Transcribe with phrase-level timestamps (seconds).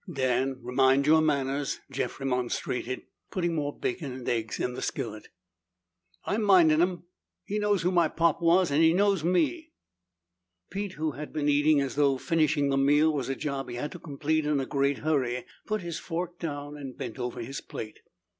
[0.11, 5.27] "Dan, mind your manners!" Jeff remonstrated, putting more bacon and eggs in the skillet.
[6.25, 7.03] "I'm minding them!
[7.45, 9.73] He knows who my pop was and he knows me!"
[10.71, 13.91] Pete, who had been eating as though finishing the meal was a job he had
[13.91, 17.99] to complete in a great hurry, put his fork down and bent over his plate.